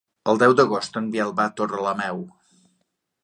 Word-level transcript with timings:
El 0.31 0.39
deu 0.43 0.53
d'agost 0.59 0.97
en 1.01 1.09
Biel 1.15 1.35
va 1.41 1.45
a 1.49 1.53
Torrelameu. 1.61 2.25